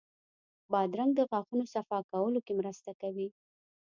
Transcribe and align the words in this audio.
بادرنګ 0.71 1.11
د 1.15 1.19
غاښونو 1.29 1.65
صفا 1.73 1.99
کولو 2.11 2.39
کې 2.45 2.53
مرسته 2.59 2.91
کوي. 3.01 3.27